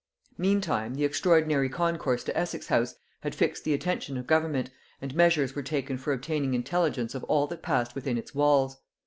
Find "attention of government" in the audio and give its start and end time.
3.75-4.71